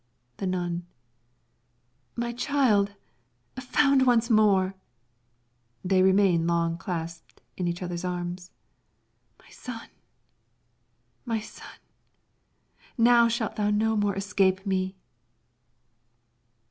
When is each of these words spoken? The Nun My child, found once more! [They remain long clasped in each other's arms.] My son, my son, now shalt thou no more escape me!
The 0.37 0.47
Nun 0.47 0.87
My 2.15 2.31
child, 2.31 2.93
found 3.59 4.07
once 4.07 4.31
more! 4.31 4.73
[They 5.85 6.01
remain 6.01 6.47
long 6.47 6.79
clasped 6.79 7.39
in 7.55 7.67
each 7.67 7.83
other's 7.83 8.03
arms.] 8.03 8.49
My 9.37 9.49
son, 9.51 9.89
my 11.23 11.39
son, 11.39 11.77
now 12.97 13.27
shalt 13.27 13.57
thou 13.57 13.69
no 13.69 13.95
more 13.95 14.15
escape 14.15 14.65
me! 14.65 14.95